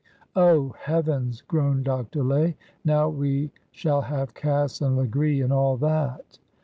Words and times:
'^'' 0.01 0.03
Oh, 0.35 0.69
heavens!" 0.79 1.41
groaned 1.47 1.85
Dr. 1.85 2.23
Lay." 2.23 2.57
Now 2.83 3.07
we 3.07 3.51
shall 3.71 4.01
have 4.01 4.33
Cass 4.33 4.81
and 4.81 4.97
Legree 4.97 5.41
and 5.41 5.53
all 5.53 5.77
that 5.77 6.39